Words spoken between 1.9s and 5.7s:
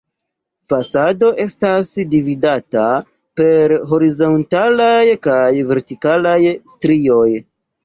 dividata per horizontalaj kaj